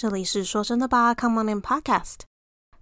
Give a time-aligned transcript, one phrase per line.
[0.00, 2.20] 这里是说真的吧，Come on in Podcast。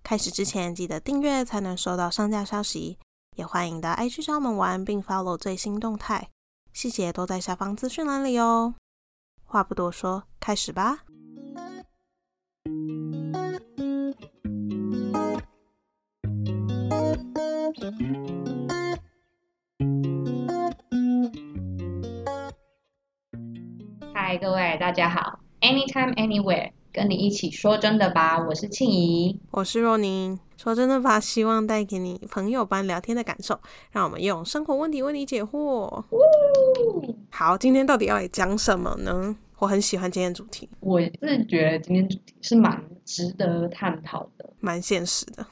[0.05, 2.97] 开始之前记得订阅才能收到上架消息，
[3.35, 6.29] 也欢迎到 IG 找我们玩，并 follow 最新动态，
[6.73, 8.77] 细节都在下方资讯栏里哦。
[9.43, 11.01] 话不多说，开始吧。
[24.15, 29.39] 嗨，各位大家好，Anytime Anywhere，跟你一起说真的吧，我是庆怡。
[29.53, 33.57] 我是若宁，说真的吧，希望带给你朋友般聊天的感受，
[33.93, 36.03] 让我们用生活问题为你解惑。
[37.31, 39.37] 好，今天到底要来讲什么呢？
[39.61, 45.47] 我很喜欢今天主题，我是觉得今天主题是蛮值得探讨的，蛮现实的。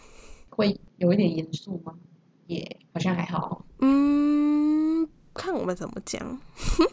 [0.50, 1.94] 会有一点严肃吗？
[2.48, 3.64] 也好像还好。
[3.78, 6.40] 嗯，看我们怎么讲。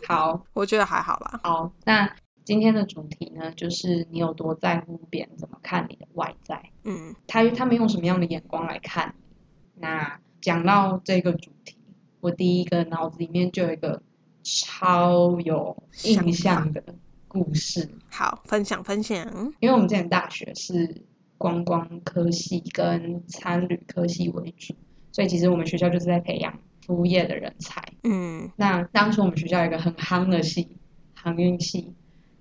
[0.07, 1.39] 好， 我觉得还好吧。
[1.41, 2.07] 好，那
[2.45, 9.81] 今天的主题呢，就是你有多在乎别人怎么看你的外在，嗯，他他们用什么样的眼光来看你。
[9.81, 11.77] 那讲到这个主题，
[12.19, 14.01] 我第一个脑子里面就有一个
[14.43, 16.83] 超有印象的
[17.27, 17.89] 故事。
[18.09, 19.25] 好，分享分享。
[19.59, 21.01] 因为我们之前大学是
[21.37, 24.75] 观光科系跟餐旅科系为主，
[25.11, 27.81] 所以其实我们学校就是在培养服务业的人才。
[28.03, 30.77] 嗯，那当初我们学校有一个很夯的系，
[31.13, 31.93] 航运系，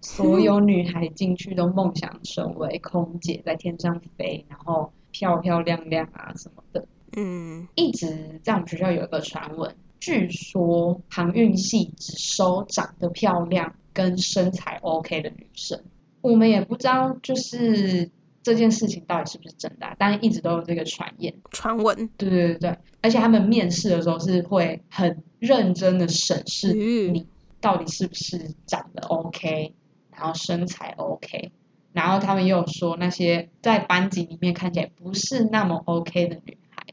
[0.02, 6.84] 所有女孩进去都梦想成为空姐，在天上飞，然后漂漂亮亮啊什么的。
[7.16, 15.80] 嗯，一直在我们学校有一个传闻，据说航运系只收长得漂亮跟身材 OK 的女生。
[16.20, 18.10] 我们也不知道就是
[18.42, 21.32] 这件事情到底是不是真的啊、但一直都有这个传言。
[21.50, 22.08] 传闻。
[22.16, 27.26] 对对对对，而且他们面试的时候是会很认真的审视嗯你
[27.60, 29.72] 到底是不是长得 OK，
[30.16, 31.50] 然后身材 OK，
[31.92, 36.84] 然后他们又说那些在班级里面看起来不是那么 OK 的女孩，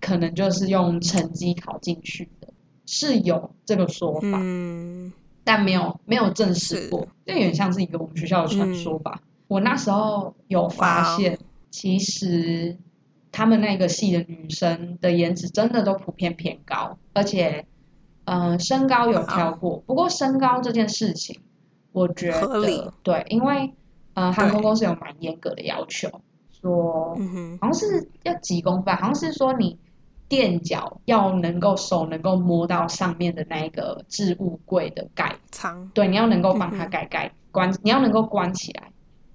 [0.00, 2.48] 可能就是用成绩考进去的，
[2.86, 5.12] 是有这个说法，嗯，
[5.44, 9.22] 但没有没有证实过，这有点像是一个我们学校的传说吧。
[9.46, 11.38] 我那时候有发现，
[11.70, 12.76] 其实
[13.32, 17.64] 他们那个系的女生的颜值真的都普遍偏高，而且，
[18.24, 19.82] 呃，身高有挑过。
[19.86, 21.40] 不过身高这件事情，
[21.98, 23.72] 我觉得对，因为
[24.14, 26.08] 呃，航空公司有蛮严格的要求，
[26.60, 29.78] 说嗯，好像是要几公分，好像是说你
[30.28, 35.90] 垫脚要能够手能够摸到上面的那一个置物柜的盖仓。
[35.94, 38.92] 对，你要能够帮嗯哼它盖盖关，你要能够关起来，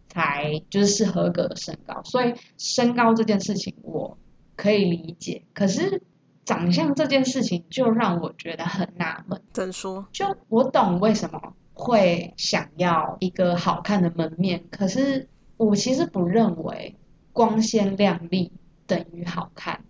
[0.10, 2.02] 才就是是合格的身高。
[2.04, 4.18] 所以身高这件事情我
[4.56, 6.02] 可以理解，可是
[6.46, 9.42] 长相这件事情就让我觉得很纳闷。
[9.54, 10.06] 怎说？
[10.12, 11.42] 就我懂为什么
[11.74, 16.96] 会想要一个好看的门面，可是我其实不认为
[17.32, 18.52] 光鲜亮丽
[18.86, 19.84] 等于好看。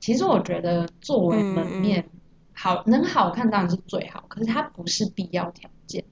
[0.00, 2.08] 其实我觉得作为门面，
[2.52, 6.04] 好能好看当然是最好，可是它不是必要条件。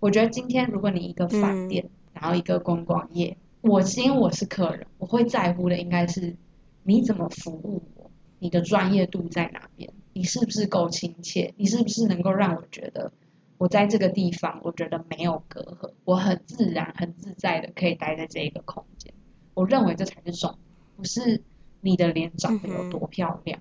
[0.00, 6.36] 我觉得今天如果你一个饭店，然后一个观光业，我因为我是客人，我会在乎的应该是
[6.82, 13.12] 你怎么服务我，你的专业度在哪边，你是不是够亲切，你是不是能够让我觉得
[13.58, 19.12] 我在这个地方，我觉得没有隔阂，我很自然、很自在的可以待在这一个空间。
[19.54, 20.60] 我认为这才是重点，
[20.96, 21.42] 不是
[21.80, 23.58] 你的脸长得有多漂亮。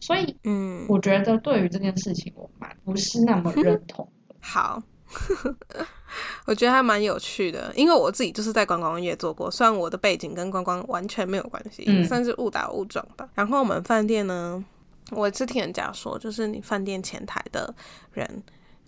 [0.00, 4.34] 所以嗯，我觉得对于这件事情，我蛮不是那么认 同的。
[4.40, 4.82] 好，
[6.46, 13.28] 我觉得还蛮有趣的，因为我自己就是在观光业做过，虽然我的背景跟观光完全没有关系，嗯算是误打误撞吧。
[13.34, 14.64] 然后我们饭店呢，
[15.10, 17.72] 我是听人家说，就是你饭店前台的
[18.12, 18.42] 人，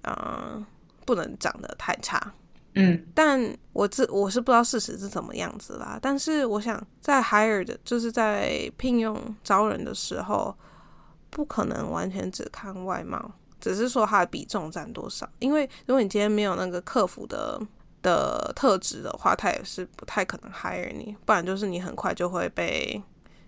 [0.06, 0.64] 嗯、
[1.04, 2.32] 不能长得太差。
[2.76, 10.52] 嗯但我自我是不知道事实是怎么样子啦，但是我想在 hire 的，就是在聘用招人的时候，
[11.30, 15.28] 不可能完全只看外貌，只是说他的比重占多少。
[15.38, 17.60] 因为如果你今天没有那个客服的
[18.02, 23.00] 的特质的话，他也是不太可能 hire 你，不然就是你很快就会被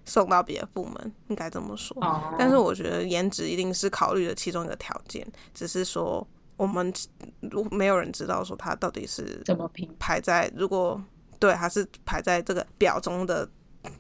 [0.05, 1.97] 送到别的部门，应该这么说。
[2.01, 6.25] 哦，但是我觉得颜值一定是考虑的其中一个条件，只是说
[6.57, 6.93] 我们
[7.41, 9.95] 如没有人知道说他到底是怎么评？
[9.99, 11.03] 排在如果
[11.39, 13.49] 对还是排在这个表中的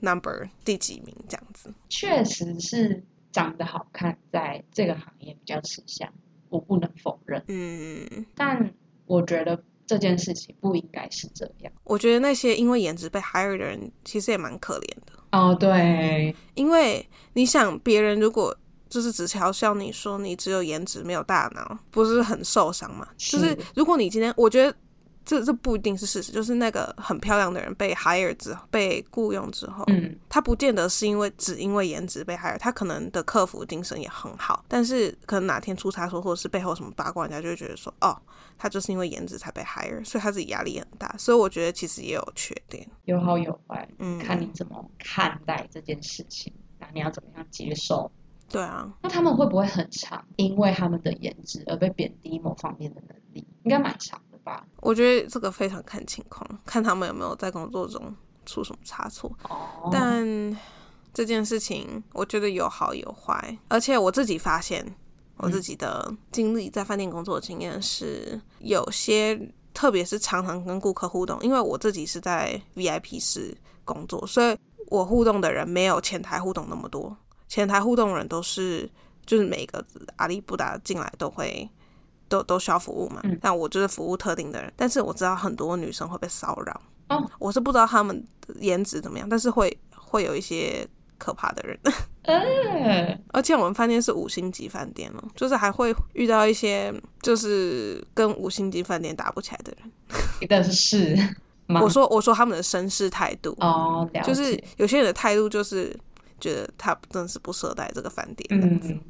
[0.00, 1.72] number 第几名这样子。
[1.88, 6.10] 确实是长得好看，在这个行业比较吃香，
[6.48, 7.42] 我不能否认。
[7.48, 8.72] 嗯，但
[9.04, 11.72] 我觉得这件事情不应该是这样。
[11.84, 18.56] 我觉得那些因为颜值被 hire 的人其实也蛮可怜的，哦，对，因为你想别人如果
[18.88, 23.06] 就是只嘲笑你说你只有颜值没有大脑，不是很受伤吗？
[23.16, 24.76] 就是如果你今天，我觉得
[25.24, 38.16] 这这不一定是事实，就是那个很漂亮的人被 hire 之后，被雇佣之后，嗯，他不见得是因为只因为颜值被 hire，他可能的客服精神也很好，但是可能哪天出差错，或者是背后什么八卦，人家就会觉得说，哦，
[38.56, 41.12] 他就是因为颜值才被 hire，所以他自己压力很大。
[41.18, 48.08] 所以我觉得其实也有缺点，有好有坏，嗯，看你怎么看待这件事情，那你要怎么样接受？
[48.48, 53.46] 对啊，那他们会不会很长，因为他们的颜值而被贬低某方面的能力？
[53.64, 54.64] 应该蛮长的吧？
[54.80, 58.14] 我觉得这个非常看情况，看他们有没有在工作中
[58.46, 59.30] 出什么差错。
[59.48, 60.56] 哦，但
[61.12, 64.94] 这件事情，我觉得有好有坏，而且我自己发现，
[65.38, 74.56] 我自己的经历在饭店工作的经验是，有些特别是常常跟顾客互动，因为我自己是在 VIP 室工作，所以
[74.88, 77.16] 我互动的人没有前台互动那么多，
[77.48, 78.88] 前台互动人都是
[79.24, 79.84] 就是每个
[80.16, 81.68] 阿里不达进来都会。
[82.28, 90.84] 都都需要服务嘛，嗯但我就是服务特定的人，但是我知道很多女生会被骚扰，哦，我是不知道她们的颜值怎么样，但是会会有一些
[91.18, 91.78] 可怕的人，
[92.22, 100.48] 嗯， 而且我们饭店是五星级饭店哦，就是还会遇到一些就是跟五星级饭店打不起来的人。
[100.48, 101.16] 但是
[101.68, 101.80] 吗？
[101.80, 105.96] 我说我说他们的绅士态度，哦，就是有些人的态度就是
[106.46, 108.46] 觉得他真的是不适合待这个饭店。
[108.50, 109.00] 嗯，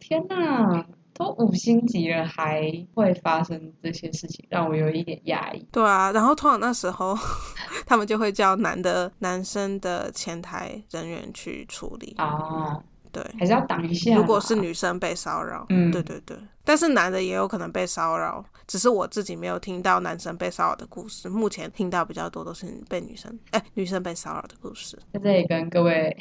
[0.00, 0.84] 天哪，
[1.14, 2.62] 都五星级了，还
[2.94, 5.64] 会发生这些事情，让我有一点压抑。
[5.70, 7.16] 对啊，然后通常那时候
[7.86, 12.14] 他们就会叫男的男生的前台人员去处理。
[12.18, 12.82] 哦，
[13.12, 14.16] 对，还是要挡一下。
[14.16, 21.28] 如果是女生被骚扰，嗯对对对，但是男的也有可能被骚扰，只是我自己没有听到男生被骚扰的故事。
[21.28, 24.96] 目前听到比较多都是被女生，哎，女生被骚扰的故事。
[25.12, 26.16] 在这里跟各位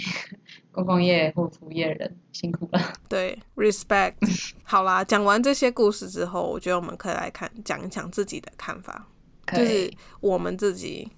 [0.79, 2.93] 公共业或服务业人辛苦了。
[3.07, 4.15] 对，respect。
[4.63, 9.07] 好啦，讲完这些故事之后，我觉得我们可以来看讲一讲自己的看法，
[9.53, 11.09] 就是我们自己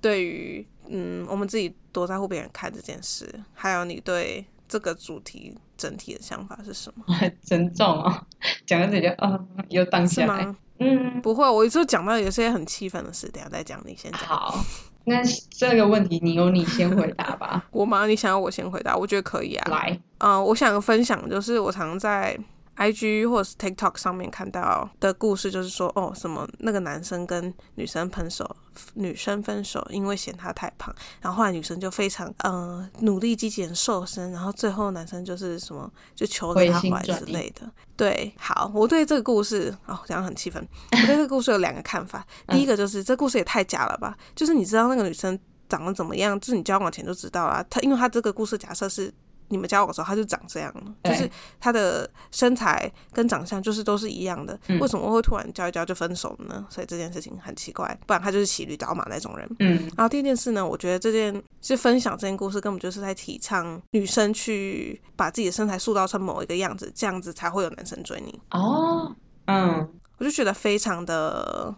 [0.00, 7.04] 对于嗯，我们自己多在乎别人看这件事，还有你对这个主题整体的想法是什么？
[7.14, 8.26] 很沉重哦，
[8.66, 9.38] 讲到这里就啊，
[9.68, 10.44] 又荡是下来。
[10.44, 10.56] 吗？
[10.80, 13.82] 嗯，不会，我就讲到有些很气愤的事，等下再讲。
[13.84, 14.20] 你先讲。
[14.20, 14.64] 好，
[15.08, 17.64] 那这个问题你由你先回答吧。
[17.72, 18.06] 我吗？
[18.06, 18.96] 你想要我先回答？
[18.96, 19.70] 我觉得可以啊。
[19.70, 22.38] 来，嗯、我想分享就是我常在
[22.76, 28.48] IG 或者是 TikTok 上面看到的故事，就是说哦，什么那个男生跟女生分手，
[28.94, 37.70] 女生分手因为嫌他太胖，然后后来女生就非常呃努力积极地瘦身，然后最后男生就是什么就求着她回来之类的。
[37.96, 40.66] 对，好，我对这个故事哦，讲得很气愤。
[40.92, 45.38] 我对这个故事有两个看法， 第一个就是这故事也太假了吧，就是你知道那个女生
[45.68, 47.64] 长得怎么样，就是你交往前就知道啦。
[47.68, 49.12] 她因为她这个故事假设是
[49.48, 56.66] 你们交往的时候，他就长这样了，就是他的身材跟长相就是都是一样的，嗯为什么会突然交一交就分手了呢？
[56.68, 59.48] 所以这件事情很奇怪，不然他就是骑驴找马那种人。
[59.58, 68.40] 嗯，然后第二件事呢，我觉得这件是分享这件故事，根本就是在提倡女生去把自己的身材塑造成某一个样子，这样子才会有男生追你。
[68.50, 69.14] 哦，
[69.46, 71.74] 嗯，我就觉得非常的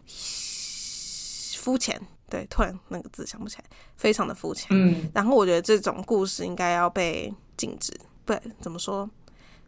[1.58, 2.00] 肤浅。
[2.30, 3.64] 对，突然那个字想不起来，
[3.96, 4.68] 非常的肤浅。
[4.70, 7.92] 嗯，然后我觉得这种故事应该要被禁止。
[8.24, 9.10] 不，怎么说？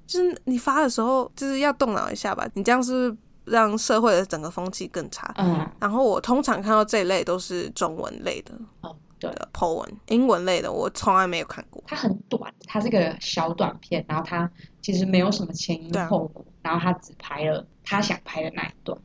[0.06, 2.48] 就是你发的时候，就是要动脑一下吧。
[2.54, 3.14] 你这样是
[3.44, 5.32] 让社会的整个风气更差？
[5.36, 11.82] 嗯，然后我通常看到这一类都是中文类的哦，对，的 po 文，英文类的我从来没有看过。
[11.86, 14.48] 它很短，它是个小短片，然后它
[14.80, 18.96] 其实没有什么前因后果，然后他只拍了他想拍的那一段，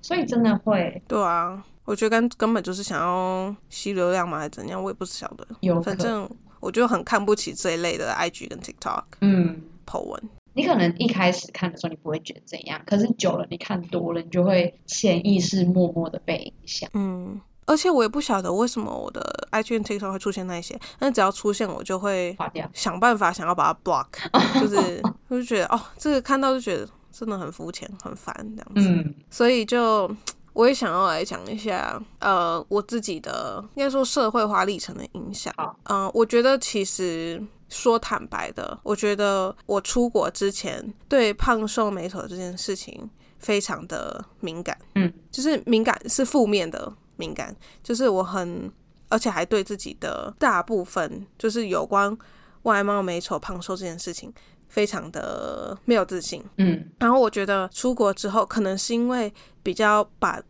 [0.00, 5.46] 所以真的会对啊，我觉得根根本就是想要吸流量嘛，还是怎样，我也不晓得。
[5.60, 6.28] 有反正
[6.60, 9.62] 我就很看不起这一类的 IG 跟 TikTok 嗯。
[9.86, 10.20] po 文。
[10.52, 16.90] 你可能一开始看的时候你不会觉得怎样，可是久了你看多了，你就会潜意识默默的被影响。
[16.94, 22.36] 嗯，而且我也不晓得为什么我的 IG 跟 TikTok 会出现那些，但只要出现我就会
[22.72, 24.06] 想办法想要把它 block，
[24.60, 30.10] 就是我就觉得哦，这个看到就觉得真的很肤浅、很烦这样子，嗯所以就。
[30.56, 35.52] 我也想要来讲一下，呃，我自己的应该说社会化历程的影响。
[35.58, 44.78] 好，嗯、我觉得其实说坦白的，我觉得我出国之前对胖瘦美丑这件事情非常的敏感。
[44.94, 48.72] 嗯，就是敏感是负面的敏感，就是我很，
[49.10, 52.16] 而且还对自己的大部分就是有关
[52.62, 54.32] 外貌美丑胖瘦这件事情
[54.68, 56.42] 非常的没有自信。
[56.58, 59.32] 嗯然后我觉得出国之后，可能是因为
[59.62, 60.40] 比较把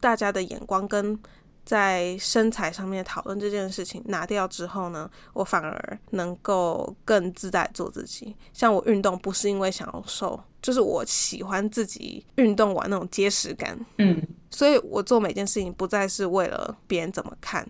[0.00, 1.18] 大家的眼光跟
[1.64, 8.34] 在身材上面讨论这件事情拿掉之后呢，我反而能够更自在做自己。
[8.54, 17.68] 像我运动不是因为想要瘦，就是我喜欢自己运动完那种结实感，嗯所以我做每件事情不再是为了别人怎么看，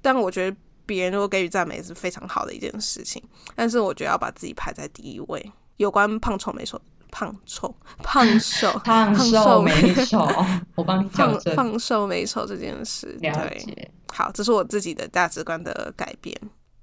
[0.00, 0.56] 但我觉得
[0.90, 3.22] 别人如果给予赞美是非常好的一件事情，
[3.54, 5.52] 但是我觉得要把自己排在第一位。
[5.76, 6.80] 有关胖丑美丑，
[7.12, 10.26] 胖丑 胖瘦胖瘦瘦美丑，
[10.74, 13.90] 我帮你矫正，胖胖瘦美丑这件事，了对，解。
[14.12, 16.36] 好，这是我自己的价值观的改变。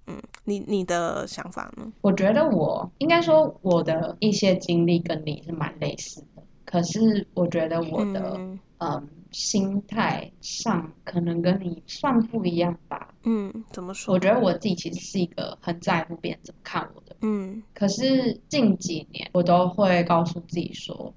[0.08, 1.92] 嗯，你你的想法呢？
[2.00, 13.14] 我觉得我应该说我的一些经历跟你是蛮类似的，可是我觉得我的嗯嗯心态上可能跟你算不一样吧。
[13.24, 14.14] 嗯，怎么说？
[14.14, 21.14] 我觉得我自己其实是一个很在乎别人怎么看我的，嗯可是近几年我都会告诉自己说，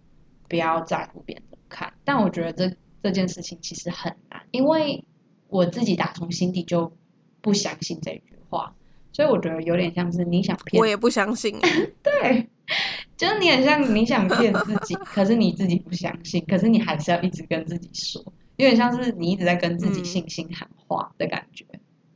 [0.49, 1.93] 不要在乎别人怎么看。
[2.05, 5.05] 但我觉得这这件事情其实很难，因为
[5.49, 6.93] 我自己打从心底就
[7.40, 8.75] 不相信这句话，
[9.12, 11.59] 所以我觉得有点像是你想骗我也不相信。
[12.02, 12.49] 对，就是
[13.40, 18.23] 你很像你想骗自己，可是你自己不相信，可是你还是要一直跟自己说，
[18.56, 21.64] 有点像是你一直在跟自己嗯信心喊话的感觉。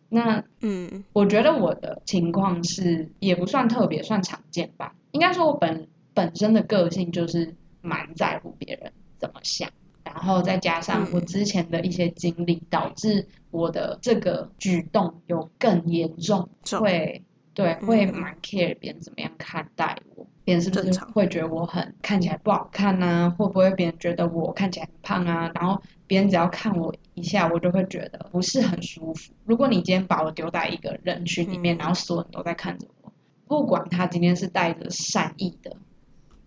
[0.08, 4.94] 那嗯我觉得我的情况是也不算特别，算常见吧。
[5.10, 9.68] 应该说我本本身的个性就是蛮在乎别人怎么想，
[10.04, 20.26] 然后再加上我嗯之前的一些经历，导致我的这个举动有更严重，会对会嗯蛮 care 别人怎么样看待我。
[20.44, 23.30] 别人是不常会觉得我很看起来不好看啊？
[23.30, 25.50] 会不会别人觉得我看起来很胖啊？
[25.54, 29.32] 然后别人只要看我一下，我就会觉得不是很舒服。
[29.44, 33.12] 如果你今天把我丢在一个人群里面，嗯然后所有人都在看着我，
[33.48, 35.74] 不管他今天是带着善意的，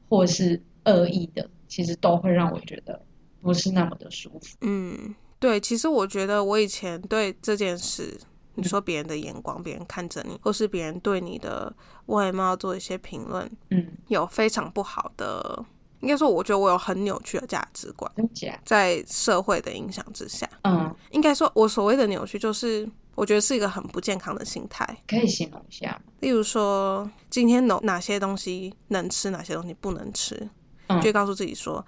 [0.07, 3.01] 或是恶意的，其实都会让我觉得
[3.41, 4.57] 不是那么的舒服。
[4.61, 8.19] 嗯，对，其实我觉得我以前对这件事，
[8.57, 11.71] 你说别人的眼光，别人看着你，或是别人对你的
[12.07, 15.63] 外貌做一些评论，嗯，有非常不好的，
[15.99, 18.11] 应该说，我觉得我有很扭曲的价值观？
[18.65, 24.85] 在社会的影响之下，嗯，应该说，我所谓的扭曲，就是我觉得是一个很不健康的心态。
[25.07, 26.01] 可以形容一下？
[26.21, 30.49] 例如说，今天哪哪些东西能吃，哪些东西不能吃，
[30.87, 31.85] 嗯就告诉自己说，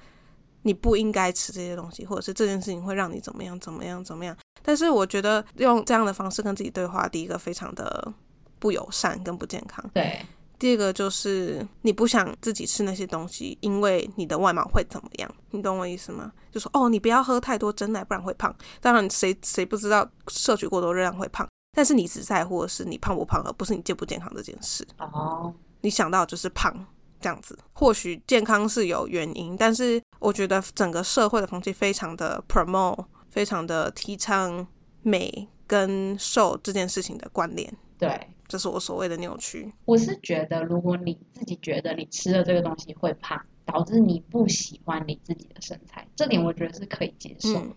[0.63, 4.36] 你不应该吃这些东西，或者是这件事情会让你怎么样怎么样怎么样。
[4.62, 8.13] 但是我觉得用这样的方式跟自己对话，第一个非常的
[8.60, 9.84] 不友善跟不健康。
[9.94, 10.22] 对，
[10.60, 15.36] 第二个就是你不想自己吃那些东西，因为你的外貌会怎么样？
[15.51, 16.32] 你懂我意思吗？
[16.51, 18.54] 就说哦，你不要喝太多真奶，不然会胖。
[18.82, 24.86] 当然谁谁不知道摄取过多热量会胖，但是你只在乎的是你胖不胖，而不是你健不健康这件事。
[24.98, 26.86] 哦，你想到就是胖
[27.19, 27.57] 这样子。
[27.73, 34.67] 或许健康是有原因，但是我觉得整个社会的风气非常的 promote，非常的提倡
[35.01, 38.19] 美跟瘦这件事情的关联，对。
[38.47, 39.71] 这是我所谓的扭曲。
[39.85, 47.75] 我是觉得，如果你自己觉得你吃了这个东西会胖，导致你不喜欢你自己的身材，这点我觉得是可以接受的。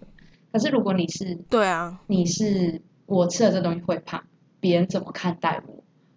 [0.50, 4.25] 可是如果你是对啊，你是我吃了这东西会胖，
[4.61, 5.72] 别人怎么看待我，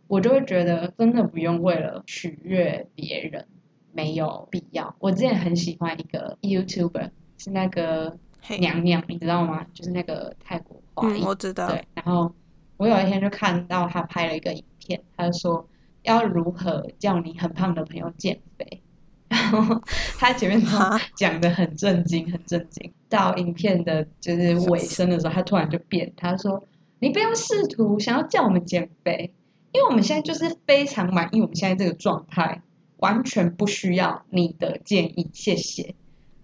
[0.08, 3.46] 我就会觉得真的不用为了取悦别人，
[3.94, 4.96] 没有必要。
[5.00, 9.66] 我之前很喜欢一个 YouTuber，是那个嘿，娘娘，你知道吗？
[9.74, 12.32] 就是那个泰国华嗯，裔我知道，对，然后
[12.78, 15.68] 我有一天就看到他拍了一个影片，他就说
[16.04, 18.82] 要如何叫你很胖的朋友减肥，
[19.28, 19.82] 然后
[20.20, 26.64] 他前面都哈讲的很震惊，很震惊，到影片的就是尾声的时候，他突然就变，他说
[27.00, 29.34] 你不要试图想要叫我们减肥，
[29.75, 32.62] 因为我们现在就是非常满意我们现在这个状态，
[32.96, 35.94] 完全不需要你的建议，谢谢。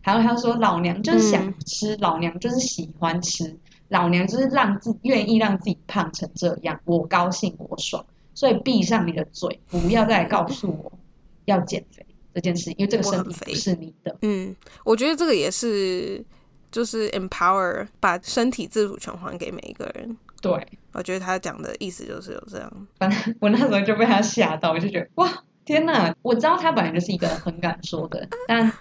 [0.02, 3.58] 还有他说老娘就是想嗯吃，老娘就是喜欢吃，
[3.88, 10.92] 老娘就是让自愿意让自己胖成这样，我高兴我爽，所以闭上你的嘴，不要再来告诉我
[11.46, 14.18] 要减肥这件事，因为这个身体肥不是你的。
[14.24, 16.22] 嗯，我觉得这个也是，
[16.70, 20.18] 就是 empower 把身体自主权还给每一个人。
[20.42, 25.30] 对，我觉得他讲的意思就是有这样，反 正我那时候就被他吓到，我就觉得哇
[25.64, 26.16] 天哪！
[26.24, 28.74] 我知道他本来就是一个很敢说的，但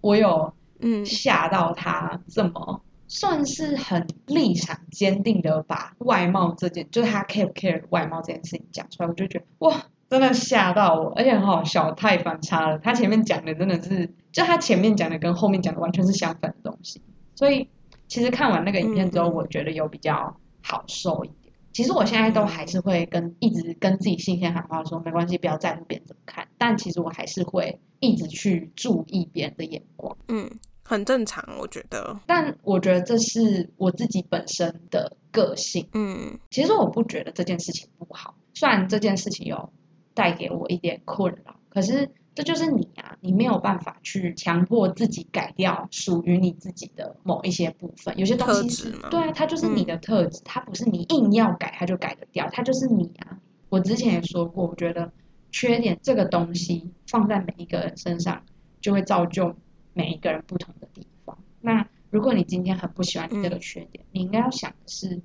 [0.00, 12.78] 我有嗯吓到他这么算是很立场坚定的把外貌这件，就是他 care 不 care 外貌这件事情讲出来，我就觉得哇，真的吓到我，而且很好笑，太反差了。
[12.78, 17.02] 他前面讲的真的是，就他前面讲的跟后面讲的完全是相反的东西，
[17.34, 17.68] 所以
[18.08, 21.52] 其实看完那个影片之后，我觉得有比较好受一点。
[21.72, 30.16] 其实我现在都还是会跟一直跟自己信心喊话说没关系，不要在乎别人怎么看，但其实我还是会一直去注意别人的眼光。
[30.28, 30.50] 嗯，
[30.84, 35.88] 很正常，我觉得，但我觉得这是我自己本身的个性。
[35.94, 39.72] 嗯其实我不觉得这件事情不好，虽然这件事情有
[40.12, 53.38] 带给我一点困扰，可是这就是你啊，你没有办法去强迫自己改掉属于你自己的某一些部分，有些东西是对啊，它就是你的特质，它不是你硬要改它就改得掉，它就是你啊。
[53.68, 55.12] 我之前也说过，我觉得
[55.50, 58.42] 缺点这个东西放在每一个人身上，
[58.80, 59.54] 就会造就
[59.92, 61.36] 每一个人不同的地方。
[61.60, 65.20] 那如果你今天很不喜欢你这个缺点，你应该要想的是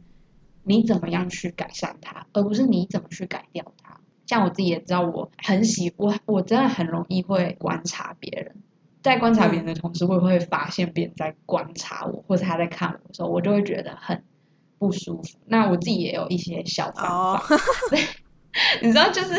[0.64, 3.87] 你怎么样去改善它，而不是你怎么去改掉它。
[4.28, 8.56] 像我自己也知道，我很喜我我真的很容易会观察别人，
[9.02, 14.22] 在观察别人的同时，我也会发现别人在观察我，或者他在看我的时候，我就会觉得很
[14.78, 15.40] 不舒服。
[15.46, 17.56] 那我自己也有一些小方哦 法，，
[18.84, 19.34] 你知道，就是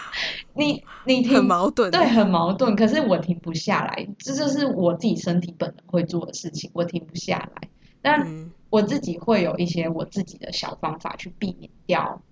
[0.54, 1.90] 你你停很矛盾。
[1.90, 2.74] 对，很矛盾。
[2.74, 7.68] 可是我停不下来，这就是我自己身体本能会做的事情，我停不下来。
[8.00, 12.22] 但嗯我自己会有一些我自己的小方法去避免掉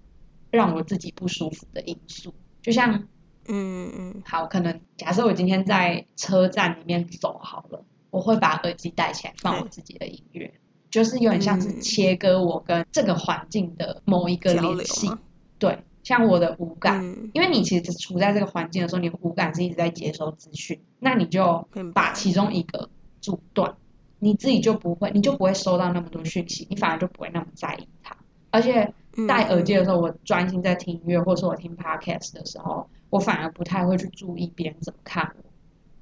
[0.50, 3.08] 让我自己不舒服的因素，就像
[3.48, 10.52] 嗯嗯好，可能假设我今天在车站里面走好了，我会把耳机戴起来放我自己的音乐，
[10.90, 15.10] 就是有点像是嗯切割我跟这个环境的某一个联系。
[15.58, 21.66] 对，像我的五感，嗯，因为你其实处在这个环境的时候，你的五感是一直在接收资讯，那你就。
[21.94, 22.88] 把其中一个
[23.20, 23.76] 阻断，
[24.18, 28.16] 你自己就不会，你就不会收到那么多讯息，你反而就不会那么在意它。
[28.50, 28.94] 而且嗯
[29.28, 35.50] 戴耳机的时候，我专心在听音乐，或者是我听 podcast 的时候，我反而不太会去注意别人怎么看我，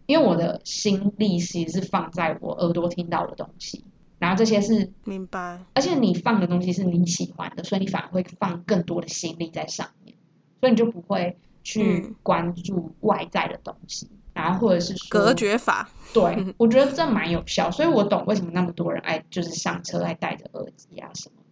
[0.06, 3.84] 因为我的心力其实是放在我耳朵听到的东西，
[4.18, 5.58] 然后这些是，明白。
[5.74, 10.14] 而且你放的东西是你喜欢的，所以你反而会放更多的心力在上面，
[10.60, 12.14] 所以你就不会去嗯。
[12.22, 15.88] 关注外在的东西，然后或者是说隔绝法。
[16.12, 16.22] 对，
[16.58, 21.47] 我觉得这蛮有效，所以我懂为什么那么多人爱就是上车爱戴着耳机啊什么的，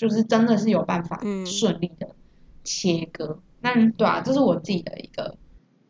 [0.00, 2.08] 就是真的是有办法嗯顺利的
[2.64, 3.38] 切割。
[3.60, 5.36] 那对啊，这是我自己的一个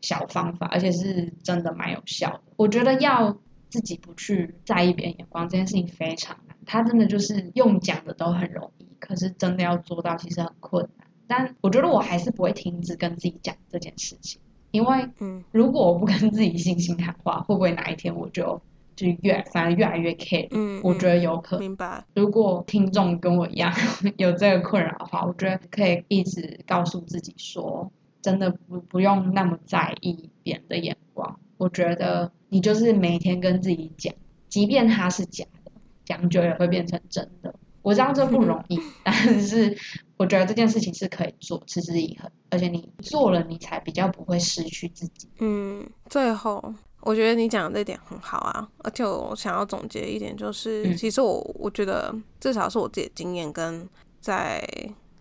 [0.01, 2.41] 小方法，而且是真的蛮有效的。
[2.57, 3.39] 我觉得要
[3.69, 11.07] 自己不去在意别人眼光这件事情非常难，他真的就是用讲的都很容易，可是真的要做到其实很困难。
[11.29, 14.41] 但我觉得我还是不会停止跟自己讲这件事情，
[14.73, 18.61] 因为嗯如果我不跟自己 信心谈话，会不会哪一天我就
[19.01, 20.49] 就越反而越来越 care？
[20.51, 21.61] 嗯，我觉得有可能。
[21.61, 22.05] 明白。
[22.15, 23.73] 如果听众跟我一样
[24.19, 31.39] 有这个困扰的话，我觉得可以一直告诉自己说，真的不不用那么在意别人的眼光。
[31.57, 34.15] 我觉得你就是每天跟自己讲，
[34.49, 35.71] 即便它是假的，
[36.05, 37.55] 讲久也会变成真的。
[37.83, 39.75] 我知道这不容易， 但是
[40.19, 45.29] 我觉得这件事情是可以做，持之以恒，而且你做了，你才比较不会失去自己。
[45.39, 50.97] 嗯，最后我觉得你讲的这点很好啊，而且我想要总结一点，就是、嗯。
[50.97, 53.89] 其实我我觉得至少是我自己的经验跟
[54.21, 54.63] 在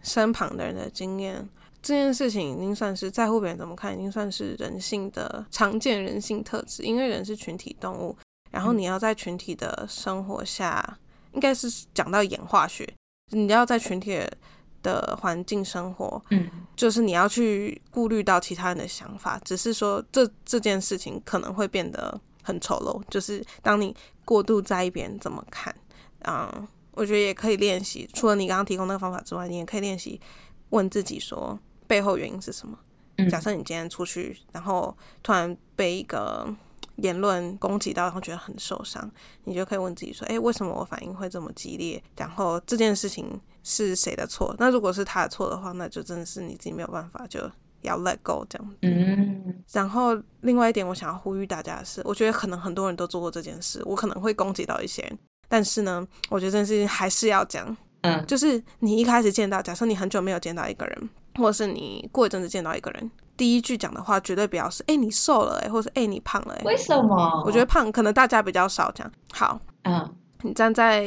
[0.02, 1.48] 身旁的人的经验，
[1.82, 8.16] 这件事情已经算是在乎别人怎么看，已经算是人性的常见人性特质，因为人是群体动物，
[8.52, 8.78] 然后嗯。
[8.78, 10.98] 你要在群体的生活下，
[11.32, 12.88] 应该是讲到演化学，
[13.32, 14.38] 你要在群体的
[15.18, 25.76] 环境生活，嗯就是你要去顾虑到其他人的想法，只是说这这件事情可能会变得很丑陋，就是当你过度在意别人怎么看，
[26.26, 30.20] 嗯，我觉得也可以练习，除了你刚刚提供那个方法之外，你也可以练习
[30.70, 32.78] 问自己说背后原因是什么。
[33.18, 36.48] 嗯假设你今天出去，然后突然被一个
[36.96, 39.12] 言论攻击到，然后觉得很受伤，
[39.44, 42.02] 你就可以问自己说：“诶，为什么我反应会这么激烈？
[42.16, 44.56] 然后这件事情是谁的错？
[44.58, 47.40] 那如果是他的错的话，那就真的是你自己没有办法，就
[47.82, 48.76] 要 let go 这样。
[48.82, 66.64] 嗯然后另外一点，我想要呼吁大家的是，我觉得可能很多人都做过这件事，我可能会攻击到一些人，但是呢，我觉得这件事情还是要讲，嗯就是你一开始见到，假设你很久没有见到一个人，或者是你过一阵子见到一个人，第一句讲的话绝对不要是“哎、你瘦了、欸”或者是“哎、你胖了、欸”。
[66.66, 67.44] 为什么？
[67.46, 69.10] 我觉得胖可能大家比较少讲。
[69.32, 71.04] 好，嗯你站在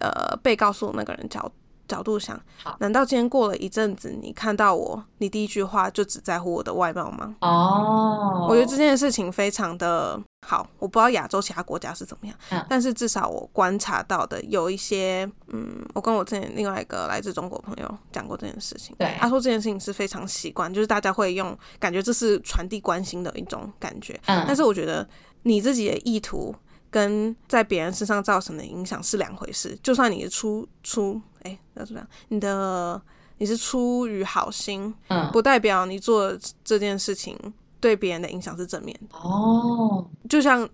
[0.00, 1.50] 呃被告诉的那个人角
[1.88, 2.38] 角度想，
[2.78, 7.34] 难道今天过了一阵子，你看到我，你第一句话就只在乎我的外貌吗？
[7.40, 12.64] 哦，我觉得这件事情非常的好，我不知道亚洲其他国家是怎么样，嗯。
[12.68, 19.16] 但是至少我观察到的有一些，嗯，我跟我之前另外一个来自中国朋友讲过这件事情，对。
[19.18, 25.08] 他说这件事情是非常习惯，就是大家会用感觉这是传递关心的一种感觉，嗯，但是我觉得
[25.42, 26.54] 你自己的意图
[26.90, 29.78] 跟在别人身上造成的影响是两回事。
[29.82, 32.08] 就算你是出出，哎、要怎么样？
[32.28, 33.00] 你的
[33.38, 37.36] 你是出于好心，嗯不代表你做这件事情
[37.80, 39.18] 对别人的影响是正面的。
[39.18, 40.68] 哦，就像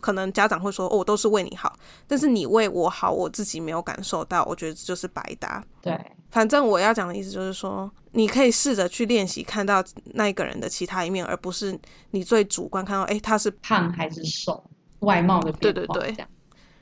[0.00, 1.76] 可能家长会说哦，我都是为你好，
[2.06, 5.62] 但是你为我好，我自己没有感受到，我觉得这就是白搭。
[5.82, 5.98] 对，
[6.30, 11.78] 反正我要讲的意思就是说，你可以试着去练习看到那一个人的其他一面，而不是
[12.12, 14.62] 你最主观看到，哎，他是胖还是瘦，
[15.00, 16.28] 外貌的变化对对对这样。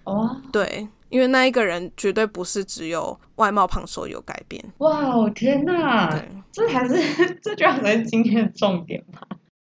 [0.05, 4.62] 哦，对，因为那一个人绝对不是只有外貌胖瘦有改变。
[4.79, 9.20] 哇哦，天哪，对，这还是这居然才是 今天的重点吗？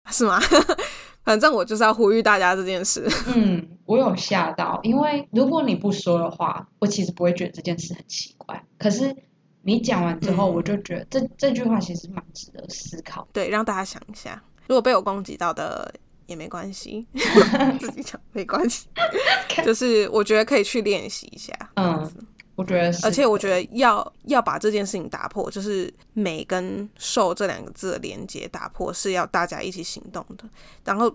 [0.09, 0.39] 是吗？
[1.25, 3.07] 反正我就是要呼吁大家这件事。
[3.35, 8.63] 嗯，我有吓到，因为如果你不说的话，我其实不会觉得这件事很奇怪。
[8.79, 9.15] 可是
[9.61, 13.27] 你讲完之后，嗯我就觉得这这句话其实蛮值得思考。
[13.33, 15.93] 对，让大家想一下，如果被我攻击到的
[16.29, 17.05] 也没关系，
[17.81, 18.87] 自己讲没关系，
[19.65, 21.51] 就是我觉得可以去练习一下。
[21.75, 22.09] 嗯，
[22.55, 30.43] 我觉得是，而且我觉得要要把这件事情打破，就是美跟瘦这两个字的连接打破，是要大家一起行动的。
[30.85, 31.13] 然后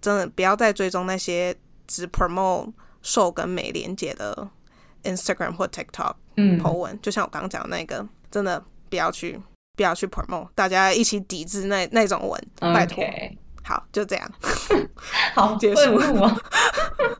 [0.00, 1.54] 真的不要再追踪那些
[1.86, 2.72] 只 promote
[3.02, 4.48] 瘦跟美连接的
[5.02, 9.40] Instagram 或 TikTok 嗯 po 文，就像我刚刚讲的那个，真的不要去
[9.76, 13.02] 不要去 promote，大家一起抵制那那种文，拜托。
[13.64, 14.30] 好，就这样。
[15.34, 16.36] 好结束愤怒啊！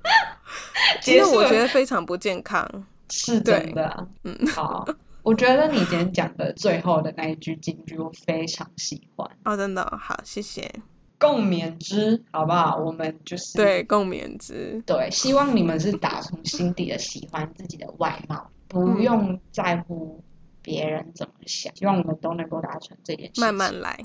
[1.00, 2.68] 其实我觉得非常不健康。
[3.10, 4.06] 是真的啊。
[4.24, 4.86] 嗯，好，
[5.22, 9.28] 我觉得你今天讲的最后的那一句金句，我非常喜欢。
[9.44, 10.70] 哦，真的好，谢谢。
[11.18, 12.76] 共勉之，好不好？
[12.76, 14.82] 我们就是对，共勉之。
[14.86, 20.22] 对，希望你们是打从心底的喜欢自己的外貌，不用在乎
[20.62, 21.74] 别人怎么想。
[21.76, 23.44] 希望我们都能够达成这件事情。
[23.44, 23.96] 慢慢来。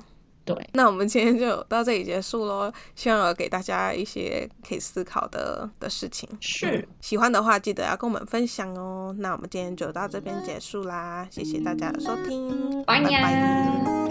[0.47, 0.69] 对。
[0.73, 6.27] 那我们今天就到这里结束喽希望我给大家一些可以思考的的事情。
[6.39, 6.87] 是。
[7.01, 14.07] 喜欢的话记得要跟我们分享哦那我们今天就到这边结束啦谢谢大家的收听拜拜